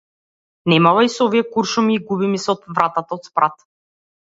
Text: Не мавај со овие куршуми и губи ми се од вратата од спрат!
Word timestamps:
Не 0.71 0.79
мавај 0.85 1.09
со 1.15 1.27
овие 1.27 1.43
куршуми 1.51 1.93
и 1.99 2.03
губи 2.09 2.31
ми 2.33 2.41
се 2.47 2.51
од 2.57 2.67
вратата 2.79 3.19
од 3.21 3.31
спрат! 3.33 3.67